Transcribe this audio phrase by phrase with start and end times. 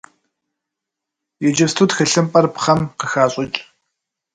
[1.47, 3.59] Иджыпсту тхылъымпӏэр пхъэм къыхащӏыкӏ.